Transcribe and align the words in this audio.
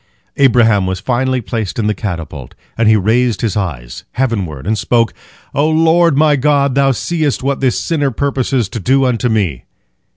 Abraham 0.37 0.87
was 0.87 0.99
finally 0.99 1.41
placed 1.41 1.77
in 1.77 1.85
the 1.85 1.93
catapult, 1.93 2.55
and 2.75 2.89
he 2.89 2.95
raised 2.95 3.41
his 3.41 3.55
eyes 3.55 4.03
heavenward, 4.13 4.65
and 4.65 4.75
spoke, 4.75 5.13
"O 5.53 5.69
Lord 5.69 6.17
my 6.17 6.35
God, 6.35 6.73
Thou 6.73 6.89
seest 6.89 7.43
what 7.43 7.59
this 7.59 7.79
sinner 7.79 8.09
purposes 8.09 8.67
to 8.69 8.79
do 8.79 9.05
unto 9.05 9.29
me!" 9.29 9.65